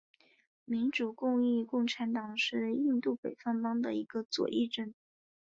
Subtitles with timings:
[0.65, 4.95] 民族主义共产党是印度北方邦的一个左翼政党。